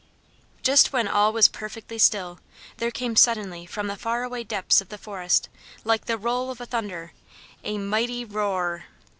[0.63, 2.39] Just when all was perfectly still,
[2.77, 5.47] there came suddenly from the far away depths of the forest,
[5.83, 7.13] like the roll of thunder,
[7.63, 8.85] a mighty ROAR R R R!